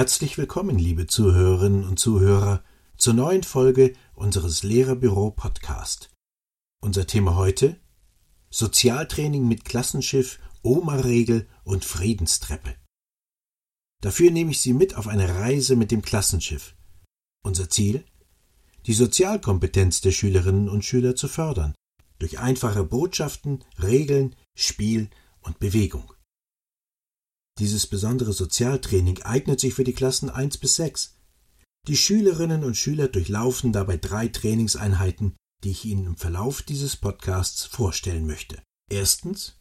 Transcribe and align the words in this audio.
Herzlich 0.00 0.38
willkommen, 0.38 0.78
liebe 0.78 1.06
Zuhörerinnen 1.06 1.84
und 1.84 1.98
Zuhörer, 1.98 2.64
zur 2.96 3.12
neuen 3.12 3.42
Folge 3.42 3.92
unseres 4.14 4.62
Lehrerbüro 4.62 5.30
Podcast. 5.30 6.08
Unser 6.80 7.06
Thema 7.06 7.34
heute 7.34 7.76
Sozialtraining 8.48 9.46
mit 9.46 9.66
Klassenschiff, 9.66 10.38
Oma-Regel 10.62 11.46
und 11.64 11.84
Friedenstreppe. 11.84 12.76
Dafür 14.00 14.30
nehme 14.30 14.52
ich 14.52 14.62
Sie 14.62 14.72
mit 14.72 14.94
auf 14.94 15.06
eine 15.06 15.34
Reise 15.34 15.76
mit 15.76 15.90
dem 15.90 16.00
Klassenschiff. 16.00 16.74
Unser 17.42 17.68
Ziel? 17.68 18.02
Die 18.86 18.94
Sozialkompetenz 18.94 20.00
der 20.00 20.12
Schülerinnen 20.12 20.70
und 20.70 20.82
Schüler 20.82 21.14
zu 21.14 21.28
fördern, 21.28 21.74
durch 22.18 22.38
einfache 22.38 22.84
Botschaften, 22.84 23.62
Regeln, 23.82 24.34
Spiel 24.54 25.10
und 25.42 25.58
Bewegung. 25.58 26.10
Dieses 27.58 27.86
besondere 27.86 28.32
Sozialtraining 28.32 29.22
eignet 29.22 29.60
sich 29.60 29.74
für 29.74 29.84
die 29.84 29.92
Klassen 29.92 30.30
1 30.30 30.58
bis 30.58 30.76
6. 30.76 31.16
Die 31.88 31.96
Schülerinnen 31.96 32.64
und 32.64 32.76
Schüler 32.76 33.08
durchlaufen 33.08 33.72
dabei 33.72 33.96
drei 33.96 34.28
Trainingseinheiten, 34.28 35.36
die 35.64 35.70
ich 35.70 35.84
Ihnen 35.84 36.06
im 36.06 36.16
Verlauf 36.16 36.62
dieses 36.62 36.96
Podcasts 36.96 37.64
vorstellen 37.64 38.26
möchte. 38.26 38.62
Erstens 38.90 39.56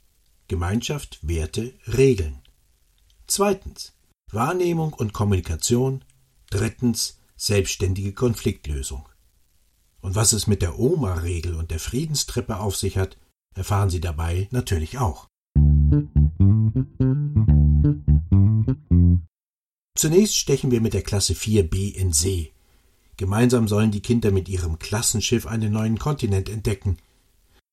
Gemeinschaft, 0.47 1.19
Werte, 1.21 1.73
Regeln. 1.87 2.41
Zweitens 3.27 3.93
Wahrnehmung 4.31 4.93
und 4.93 5.13
Kommunikation. 5.13 6.03
Drittens 6.49 7.19
selbstständige 7.35 8.13
Konfliktlösung. 8.13 9.07
Und 10.01 10.15
was 10.15 10.33
es 10.33 10.47
mit 10.47 10.61
der 10.61 10.79
Oma-Regel 10.79 11.55
und 11.55 11.71
der 11.71 11.79
Friedenstreppe 11.79 12.57
auf 12.57 12.75
sich 12.75 12.97
hat, 12.97 13.17
erfahren 13.55 13.89
Sie 13.89 14.01
dabei 14.01 14.47
natürlich 14.51 14.97
auch. 14.97 15.27
Zunächst 19.99 20.37
stechen 20.37 20.71
wir 20.71 20.79
mit 20.79 20.93
der 20.93 21.01
Klasse 21.01 21.33
4b 21.33 21.93
in 21.93 22.13
See. 22.13 22.53
Gemeinsam 23.17 23.67
sollen 23.67 23.91
die 23.91 23.99
Kinder 24.01 24.31
mit 24.31 24.47
ihrem 24.47 24.79
Klassenschiff 24.79 25.45
einen 25.45 25.73
neuen 25.73 25.99
Kontinent 25.99 26.47
entdecken. 26.47 26.99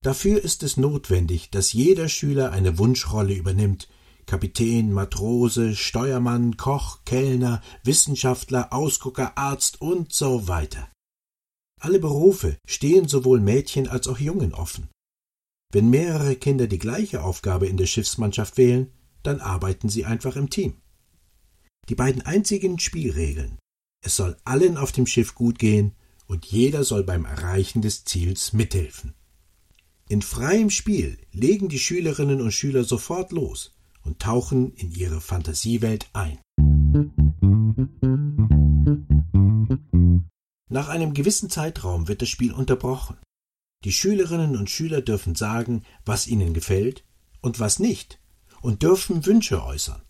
Dafür 0.02 0.42
ist 0.42 0.64
es 0.64 0.76
notwendig, 0.76 1.50
dass 1.50 1.72
jeder 1.72 2.08
Schüler 2.08 2.50
eine 2.50 2.78
Wunschrolle 2.78 3.32
übernimmt, 3.32 3.88
Kapitän, 4.26 4.92
Matrose, 4.92 5.76
Steuermann, 5.76 6.56
Koch, 6.56 6.98
Kellner, 7.04 7.62
Wissenschaftler, 7.84 8.72
Ausgucker, 8.72 9.38
Arzt 9.38 9.80
und 9.80 10.12
so 10.12 10.48
weiter. 10.48 10.90
Alle 11.80 12.00
Berufe 12.00 12.56
stehen 12.66 13.06
sowohl 13.06 13.38
Mädchen 13.38 13.86
als 13.86 14.08
auch 14.08 14.18
Jungen 14.18 14.52
offen. 14.52 14.88
Wenn 15.72 15.90
mehrere 15.90 16.34
Kinder 16.34 16.66
die 16.66 16.80
gleiche 16.80 17.22
Aufgabe 17.22 17.68
in 17.68 17.76
der 17.76 17.86
Schiffsmannschaft 17.86 18.56
wählen, 18.56 18.90
dann 19.22 19.38
arbeiten 19.38 19.88
sie 19.88 20.04
einfach 20.04 20.34
im 20.34 20.50
Team. 20.50 20.80
Die 21.88 21.94
beiden 21.94 22.22
einzigen 22.22 22.78
Spielregeln. 22.78 23.58
Es 24.04 24.16
soll 24.16 24.36
allen 24.44 24.76
auf 24.76 24.92
dem 24.92 25.06
Schiff 25.06 25.34
gut 25.34 25.58
gehen 25.58 25.92
und 26.26 26.44
jeder 26.46 26.84
soll 26.84 27.04
beim 27.04 27.24
Erreichen 27.24 27.82
des 27.82 28.04
Ziels 28.04 28.52
mithelfen. 28.52 29.14
In 30.08 30.22
freiem 30.22 30.70
Spiel 30.70 31.18
legen 31.32 31.68
die 31.68 31.78
Schülerinnen 31.78 32.40
und 32.40 32.52
Schüler 32.52 32.84
sofort 32.84 33.32
los 33.32 33.76
und 34.02 34.20
tauchen 34.20 34.72
in 34.74 34.92
ihre 34.92 35.20
Fantasiewelt 35.20 36.08
ein. 36.12 36.38
Nach 40.68 40.88
einem 40.88 41.14
gewissen 41.14 41.50
Zeitraum 41.50 42.08
wird 42.08 42.22
das 42.22 42.28
Spiel 42.28 42.52
unterbrochen. 42.52 43.16
Die 43.84 43.92
Schülerinnen 43.92 44.56
und 44.56 44.70
Schüler 44.70 45.00
dürfen 45.00 45.34
sagen, 45.34 45.84
was 46.04 46.26
ihnen 46.26 46.54
gefällt 46.54 47.04
und 47.40 47.60
was 47.60 47.78
nicht, 47.78 48.20
und 48.62 48.82
dürfen 48.82 49.26
Wünsche 49.26 49.64
äußern. 49.64 50.05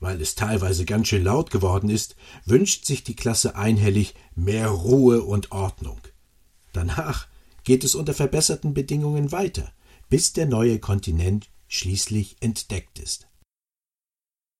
Weil 0.00 0.20
es 0.20 0.34
teilweise 0.34 0.86
ganz 0.86 1.08
schön 1.08 1.24
laut 1.24 1.50
geworden 1.50 1.90
ist, 1.90 2.16
wünscht 2.46 2.86
sich 2.86 3.04
die 3.04 3.14
Klasse 3.14 3.54
einhellig 3.54 4.14
mehr 4.34 4.68
Ruhe 4.68 5.22
und 5.22 5.52
Ordnung. 5.52 6.00
Danach 6.72 7.28
geht 7.64 7.84
es 7.84 7.94
unter 7.94 8.14
verbesserten 8.14 8.72
Bedingungen 8.74 9.30
weiter, 9.30 9.70
bis 10.08 10.32
der 10.32 10.46
neue 10.46 10.78
Kontinent 10.78 11.50
schließlich 11.68 12.36
entdeckt 12.40 12.98
ist. 12.98 13.28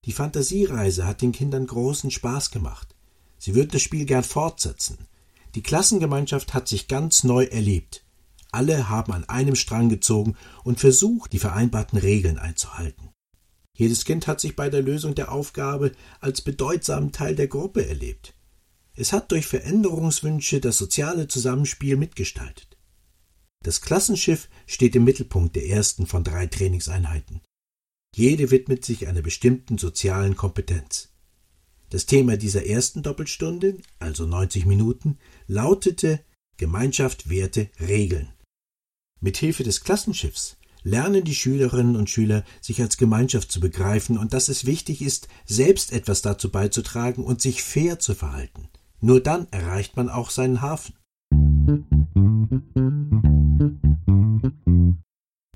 Die 0.05 0.12
Fantasiereise 0.12 1.06
hat 1.06 1.23
den 1.23 1.33
Kindern 1.33 1.67
großen 1.67 2.11
Spaß 2.11 2.51
gemacht. 2.51 2.95
Sie 3.39 3.55
würden 3.55 3.71
das 3.72 3.83
Spiel 3.83 4.05
gern 4.05 4.25
fortsetzen. 4.25 4.99
Die 5.55 5.62
Klassengemeinschaft 5.62 6.55
hat 6.55 6.69
sich 6.69 6.89
ganz 6.89 7.25
neu 7.25 7.45
erlebt. 7.45 8.05
Alle 8.53 8.89
haben 8.89 9.12
an 9.12 9.28
einem 9.28 9.57
Strang 9.57 9.89
gezogen 9.89 10.37
und 10.65 10.81
versucht, 10.81 11.33
die 11.33 11.39
vereinbarten 11.39 11.99
Regeln 11.99 12.39
einzuhalten. 12.39 13.11
Jedes 13.77 14.05
Kind 14.05 14.27
hat 14.27 14.41
sich 14.41 14.57
bei 14.57 14.69
der 14.69 14.83
Lösung 14.83 15.15
der 15.15 15.33
Aufgabe 15.33 15.93
als 16.21 16.43
bedeutsamen 16.43 17.13
Teil 17.13 17.35
der 17.35 17.49
Gruppe 17.49 17.87
erlebt. 17.87 18.35
Es 18.95 19.13
hat 19.13 19.31
durch 19.31 19.47
Veränderungswünsche 19.47 20.61
das 20.61 20.77
soziale 20.77 21.29
Zusammenspiel 21.29 21.97
mitgestaltet. 21.97 22.77
Das 23.63 23.81
Klassenschiff 23.81 24.49
steht 24.67 24.97
im 24.97 25.05
Mittelpunkt 25.05 25.57
der 25.57 25.67
ersten 25.67 26.07
von 26.07 26.25
drei 26.25 26.47
Trainingseinheiten. 26.47 27.41
Jede 28.15 28.51
widmet 28.51 28.85
sich 28.85 29.07
einer 29.07 29.23
bestimmten 29.23 29.79
sozialen 29.79 30.37
Kompetenz. 30.37 31.11
Das 31.91 32.07
Thema 32.07 32.37
dieser 32.37 32.67
ersten 32.67 33.03
Doppelstunde, 33.03 33.79
also 33.99 34.27
90 34.27 34.67
Minuten, 34.67 35.19
lautete 35.47 36.25
Gemeinschaft, 36.57 37.29
Werte, 37.29 37.71
Regeln. 37.81 38.33
Mit 39.21 39.37
Hilfe 39.37 39.65
des 39.65 39.83
Klassenschiffs 39.83 40.57
lernen 40.83 41.25
die 41.25 41.35
Schülerinnen 41.35 41.97
und 41.97 42.11
Schüler, 42.11 42.45
sich 42.61 42.81
als 42.81 42.97
Gemeinschaft 42.97 43.53
zu 43.53 43.61
begreifen 43.61 44.19
und 44.19 44.33
dass 44.33 44.49
es 44.49 44.67
wichtig 44.67 45.03
ist, 45.03 45.29
selbst 45.47 45.93
etwas 45.93 46.23
dazu 46.23 46.51
beizutragen 46.51 47.25
und 47.25 47.41
sich 47.41 47.63
fair 47.63 47.99
zu 47.99 48.15
verhalten. 48.15 48.69
Nur 49.01 49.21
dann 49.21 49.47
erreicht 49.51 49.97
man 49.97 50.09
auch 50.09 50.31
seinen 50.31 50.61
Hafen. 50.61 50.95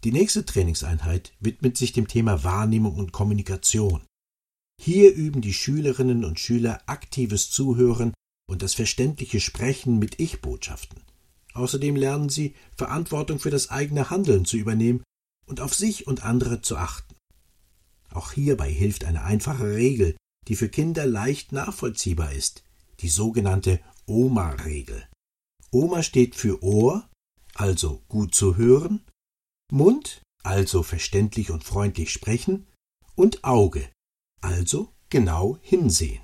Die 0.05 0.13
nächste 0.13 0.45
Trainingseinheit 0.45 1.33
widmet 1.41 1.77
sich 1.77 1.93
dem 1.93 2.09
Thema 2.09 2.45
Wahrnehmung 2.45 2.97
und 2.97 3.13
Kommunikation. 3.13 4.03
Hier 4.81 5.15
üben 5.15 5.41
die 5.41 5.55
Schülerinnen 5.55 6.25
und 6.25 6.41
Schüler 6.41 6.83
aktives 6.87 7.51
Zuhören 7.51 8.13
und 8.47 8.63
das 8.63 8.75
verständliche 8.75 9.41
Sprechen 9.41 9.99
mit 9.99 10.21
Ich-Botschaften. 10.21 11.01
Außerdem 11.55 11.97
lernen 11.97 12.29
sie, 12.29 12.55
Verantwortung 12.77 13.39
für 13.39 13.51
das 13.51 13.71
eigene 13.71 14.11
Handeln 14.11 14.45
zu 14.45 14.57
übernehmen 14.57 15.03
und 15.47 15.61
auf 15.61 15.75
sich 15.75 16.07
und 16.07 16.25
andere 16.25 16.61
zu 16.61 16.77
achten. 16.77 17.15
Auch 18.11 18.33
hierbei 18.33 18.71
hilft 18.71 19.05
eine 19.05 19.23
einfache 19.25 19.75
Regel, 19.75 20.17
die 20.49 20.57
für 20.57 20.69
Kinder 20.69 21.07
leicht 21.07 21.53
nachvollziehbar 21.53 22.33
ist, 22.33 22.63
die 23.01 23.09
sogenannte 23.09 23.81
Oma-Regel. 24.07 25.09
Oma 25.71 26.03
steht 26.03 26.35
für 26.37 26.63
Ohr, 26.63 27.09
also 27.55 28.03
gut 28.09 28.35
zu 28.35 28.57
hören, 28.57 29.05
Mund, 29.73 30.23
also 30.43 30.83
verständlich 30.83 31.51
und 31.51 31.65
freundlich 31.65 32.11
sprechen, 32.11 32.67
und 33.17 33.45
Auge, 33.45 33.91
also 34.41 34.93
genau 35.09 35.59
hinsehen. 35.63 36.23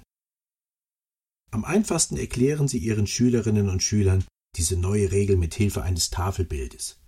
Am 1.51 1.65
einfachsten 1.65 2.17
erklären 2.17 2.69
Sie 2.69 2.79
Ihren 2.79 3.07
Schülerinnen 3.07 3.69
und 3.69 3.83
Schülern 3.83 4.25
diese 4.57 4.77
neue 4.77 5.11
Regel 5.11 5.37
mit 5.37 5.55
Hilfe 5.55 5.83
eines 5.83 6.11
Tafelbildes. 6.11 7.00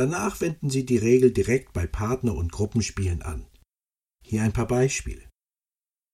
Danach 0.00 0.40
wenden 0.40 0.70
Sie 0.70 0.86
die 0.86 0.96
Regel 0.96 1.30
direkt 1.30 1.74
bei 1.74 1.86
Partner- 1.86 2.34
und 2.34 2.52
Gruppenspielen 2.52 3.20
an. 3.20 3.46
Hier 4.24 4.42
ein 4.42 4.54
paar 4.54 4.66
Beispiele. 4.66 5.28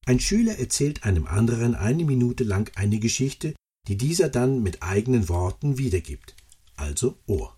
Ein 0.07 0.19
Schüler 0.19 0.59
erzählt 0.59 1.05
einem 1.05 1.29
anderen 1.29 1.77
eine 1.77 2.05
Minute 2.05 2.43
lang 2.43 2.69
eine 2.75 2.99
Geschichte, 2.99 3.55
die 3.87 3.97
dieser 3.97 4.29
dann 4.29 4.61
mit 4.61 4.83
eigenen 4.83 5.29
Worten 5.29 5.79
wiedergibt, 5.79 6.35
also 6.75 7.23
Ohr. 7.29 7.57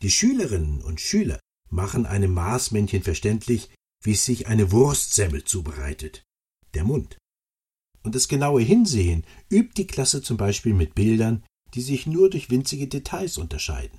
Die 0.00 0.12
Schülerinnen 0.12 0.80
und 0.80 1.00
Schüler 1.00 1.40
machen 1.72 2.06
einem 2.06 2.32
Maßmännchen 2.34 3.02
verständlich, 3.02 3.70
wie 4.04 4.14
sich 4.14 4.46
eine 4.46 4.70
Wurstsemmel 4.70 5.42
zubereitet, 5.42 6.22
der 6.74 6.84
Mund. 6.84 7.18
Und 8.04 8.14
das 8.14 8.28
genaue 8.28 8.62
Hinsehen 8.62 9.26
übt 9.50 9.72
die 9.76 9.88
Klasse 9.88 10.22
zum 10.22 10.36
Beispiel 10.36 10.72
mit 10.72 10.94
Bildern, 10.94 11.44
die 11.74 11.82
sich 11.82 12.06
nur 12.06 12.30
durch 12.30 12.48
winzige 12.48 12.86
Details 12.86 13.38
unterscheiden 13.38 13.98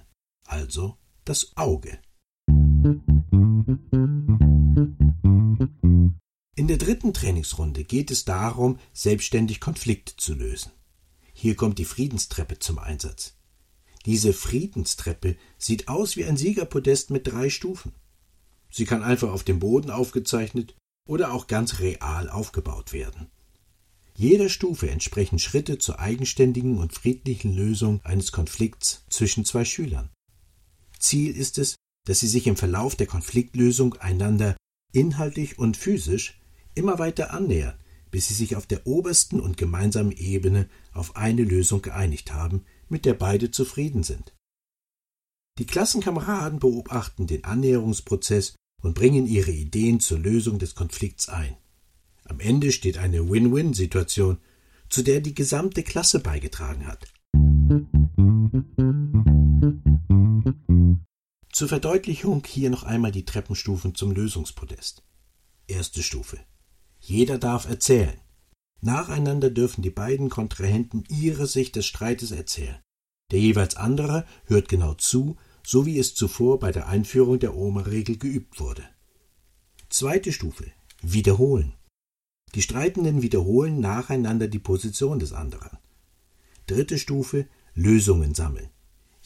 also 0.50 0.98
das 1.26 1.56
Auge. 1.56 2.00
In 6.56 6.68
der 6.68 6.78
dritten 6.78 7.14
Trainingsrunde 7.14 7.84
geht 7.84 8.12
es 8.12 8.26
darum, 8.26 8.80
selbstständig 8.94 9.60
Konflikte 9.60 10.16
zu 10.18 10.34
lösen. 10.34 10.72
Hier 11.34 11.56
kommt 11.56 11.80
die 11.80 11.86
Friedenstreppe 11.86 12.60
zum 12.60 12.80
Einsatz. 12.80 13.36
Diese 14.06 14.34
Friedenstreppe 14.34 15.38
sieht 15.58 15.88
aus 15.88 16.18
wie 16.18 16.26
ein 16.26 16.38
Siegerpodest 16.38 17.12
mit 17.12 17.28
drei 17.28 17.50
Stufen. 17.50 17.94
Sie 18.70 18.86
kann 18.86 19.04
einfach 19.04 19.30
auf 19.30 19.44
dem 19.44 19.60
Boden 19.60 19.90
aufgezeichnet 19.92 20.76
oder 21.08 21.34
auch 21.34 21.48
ganz 21.48 21.80
real 21.80 22.30
aufgebaut 22.30 22.94
werden. 22.94 23.28
Jeder 24.16 24.50
Stufe 24.50 24.90
entsprechen 24.90 25.40
Schritte 25.40 25.78
zur 25.78 26.00
eigenständigen 26.00 26.78
und 26.78 26.94
friedlichen 26.94 27.56
Lösung 27.56 28.02
eines 28.04 28.32
Konflikts 28.32 29.06
zwischen 29.10 29.46
zwei 29.46 29.64
Schülern. 29.64 30.10
Ziel 31.00 31.36
ist 31.36 31.58
es, 31.58 31.76
dass 32.06 32.20
sie 32.20 32.28
sich 32.28 32.48
im 32.48 32.56
Verlauf 32.56 32.96
der 32.96 33.08
Konfliktlösung 33.08 33.96
einander 33.96 34.56
inhaltlich 34.92 35.58
und 35.58 35.78
physisch 35.78 36.40
immer 36.76 37.00
weiter 37.00 37.34
annähern, 37.34 37.78
bis 38.12 38.28
sie 38.28 38.34
sich 38.34 38.56
auf 38.56 38.66
der 38.66 38.88
obersten 38.88 39.40
und 39.40 39.58
gemeinsamen 39.58 40.12
Ebene 40.12 40.70
auf 40.94 41.16
eine 41.16 41.44
Lösung 41.44 41.82
geeinigt 41.82 42.34
haben, 42.34 42.66
mit 42.88 43.06
der 43.06 43.14
beide 43.14 43.52
zufrieden 43.52 44.04
sind. 44.04 44.34
Die 45.60 45.66
Klassenkameraden 45.66 46.60
beobachten 46.60 47.28
den 47.28 47.44
Annäherungsprozess 47.44 48.56
und 48.82 48.96
bringen 48.96 49.28
ihre 49.28 49.52
Ideen 49.52 50.00
zur 50.00 50.20
Lösung 50.20 50.58
des 50.58 50.74
Konflikts 50.74 51.28
ein. 51.28 51.56
Am 52.24 52.40
Ende 52.40 52.72
steht 52.72 52.98
eine 52.98 53.30
Win-Win-Situation, 53.30 54.38
zu 54.88 55.04
der 55.04 55.20
die 55.20 55.36
gesamte 55.36 55.84
Klasse 55.84 56.20
beigetragen 56.20 56.88
hat. 56.88 57.12
Zur 61.60 61.68
Verdeutlichung 61.68 62.42
hier 62.48 62.70
noch 62.70 62.84
einmal 62.84 63.12
die 63.12 63.26
Treppenstufen 63.26 63.94
zum 63.94 64.12
Lösungspodest. 64.12 65.04
Erste 65.68 66.04
Stufe. 66.04 66.40
Jeder 67.02 67.38
darf 67.38 67.68
erzählen. 67.68 68.18
Nacheinander 68.80 69.50
dürfen 69.50 69.82
die 69.82 69.90
beiden 69.90 70.30
Kontrahenten 70.30 71.04
ihre 71.10 71.48
Sicht 71.48 71.76
des 71.76 71.86
Streites 71.86 72.32
erzählen. 72.32 72.80
Der 73.32 73.42
jeweils 73.42 73.76
andere 73.76 74.26
hört 74.46 74.70
genau 74.70 74.94
zu, 74.94 75.36
so 75.62 75.86
wie 75.86 76.00
es 76.00 76.16
zuvor 76.16 76.60
bei 76.60 76.72
der 76.72 76.88
Einführung 76.88 77.40
der 77.40 77.54
Oma-Regel 77.54 78.16
geübt 78.16 78.62
wurde. 78.62 78.86
Zweite 79.90 80.32
Stufe. 80.32 80.72
Wiederholen. 81.02 81.74
Die 82.56 82.62
Streitenden 82.62 83.22
wiederholen 83.22 83.82
nacheinander 83.82 84.48
die 84.48 84.60
Position 84.60 85.20
des 85.20 85.34
anderen. 85.34 85.78
Dritte 86.68 86.98
Stufe. 86.98 87.50
Lösungen 87.74 88.34
sammeln. 88.34 88.70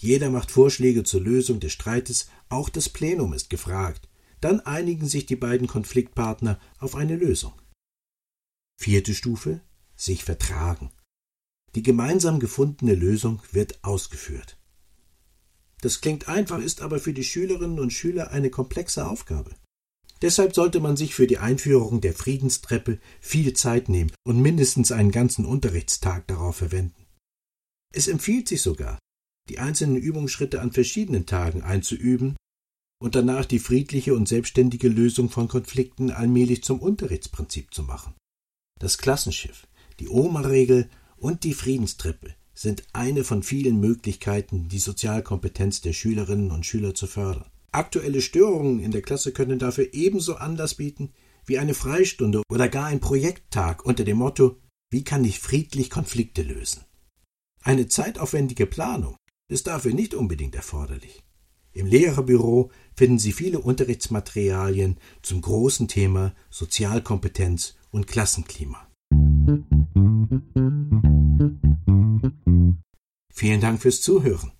Jeder 0.04 0.30
macht 0.30 0.52
Vorschläge 0.52 1.06
zur 1.06 1.22
Lösung 1.22 1.62
des 1.62 1.72
Streites, 1.72 2.28
auch 2.50 2.68
das 2.68 2.90
Plenum 2.90 3.32
ist 3.32 3.50
gefragt. 3.50 4.10
Dann 4.42 4.60
einigen 4.60 5.08
sich 5.08 5.26
die 5.26 5.38
beiden 5.38 5.66
Konfliktpartner 5.66 6.60
auf 6.78 6.96
eine 6.96 7.16
Lösung. 7.16 7.54
Vierte 8.78 9.14
Stufe 9.14 9.62
sich 9.96 10.26
vertragen. 10.26 10.92
Die 11.76 11.84
gemeinsam 11.84 12.42
gefundene 12.42 12.96
Lösung 12.96 13.42
wird 13.54 13.82
ausgeführt. 13.86 14.58
Das 15.80 16.02
klingt 16.02 16.28
einfach, 16.28 16.60
ist 16.60 16.82
aber 16.82 17.00
für 17.00 17.14
die 17.14 17.24
Schülerinnen 17.24 17.80
und 17.80 17.94
Schüler 17.94 18.32
eine 18.32 18.50
komplexe 18.50 19.08
Aufgabe. 19.08 19.56
Deshalb 20.22 20.54
sollte 20.54 20.82
man 20.82 20.98
sich 20.98 21.16
für 21.16 21.28
die 21.28 21.38
Einführung 21.38 22.02
der 22.02 22.14
Friedenstreppe 22.14 23.00
viel 23.22 23.54
Zeit 23.54 23.88
nehmen 23.88 24.12
und 24.26 24.42
mindestens 24.42 24.92
einen 24.92 25.12
ganzen 25.12 25.46
Unterrichtstag 25.46 26.28
darauf 26.28 26.58
verwenden. 26.58 27.06
Es 27.94 28.10
empfiehlt 28.10 28.50
sich 28.50 28.62
sogar, 28.62 29.00
die 29.50 29.60
einzelnen 29.60 29.98
Übungsschritte 29.98 30.62
an 30.62 30.72
verschiedenen 30.72 31.26
Tagen 31.26 31.64
einzuüben 31.64 32.36
und 33.00 33.16
danach 33.16 33.46
die 33.46 33.60
friedliche 33.60 34.16
und 34.16 34.28
selbstständige 34.28 34.88
Lösung 34.88 35.30
von 35.30 35.48
Konflikten 35.48 36.12
allmählich 36.12 36.64
zum 36.64 36.80
Unterrichtsprinzip 36.80 37.74
zu 37.74 37.84
machen. 37.84 38.14
Das 38.80 38.98
Klassenschiff, 38.98 39.68
die 40.00 40.08
Oma-Regel 40.08 40.90
und 41.18 41.44
die 41.44 41.54
Friedenstreppe 41.54 42.34
sind 42.54 42.84
eine 42.94 43.24
von 43.24 43.44
vielen 43.44 43.80
Möglichkeiten, 43.80 44.70
die 44.70 44.80
Sozialkompetenz 44.80 45.82
der 45.82 45.94
Schülerinnen 45.94 46.52
und 46.52 46.66
Schüler 46.66 46.96
zu 46.96 47.08
fördern. 47.08 47.50
Aktuelle 47.72 48.22
Störungen 48.22 48.80
in 48.80 48.92
der 48.92 49.02
Klasse 49.02 49.32
können 49.34 49.58
dafür 49.60 49.94
ebenso 49.94 50.36
Anlass 50.36 50.76
bieten 50.76 51.12
wie 51.46 51.58
eine 51.58 51.74
Freistunde 51.74 52.44
oder 52.50 52.70
gar 52.70 52.86
ein 52.86 53.00
Projekttag 53.00 53.86
unter 53.86 54.04
dem 54.04 54.18
Motto 54.18 54.62
Wie 54.92 55.04
kann 55.04 55.26
ich 55.26 55.40
friedlich 55.40 55.90
Konflikte 55.90 56.44
lösen? 56.44 56.86
Eine 57.64 57.88
zeitaufwendige 57.88 58.68
Planung 58.68 59.18
ist 59.48 59.68
dafür 59.68 59.94
nicht 59.94 60.14
unbedingt 60.14 60.56
erforderlich. 60.56 61.24
Im 61.74 61.88
Lehrerbüro 61.88 62.72
finden 62.96 63.20
Sie 63.20 63.32
viele 63.32 63.60
Unterrichtsmaterialien 63.60 64.98
zum 65.22 65.42
großen 65.42 65.88
Thema 65.88 66.36
Sozialkompetenz 66.50 67.76
und 67.92 68.08
Klassenklima. 68.08 68.88
Vielen 73.34 73.62
Dank 73.62 73.82
fürs 73.82 74.02
Zuhören. 74.02 74.52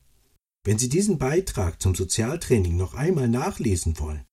Wenn 0.64 0.80
Sie 0.80 0.90
diesen 0.90 1.18
Beitrag 1.18 1.82
zum 1.82 1.94
Sozialtraining 1.94 2.78
noch 2.78 2.96
einmal 2.96 3.28
nachlesen 3.28 4.00
wollen, 4.00 4.24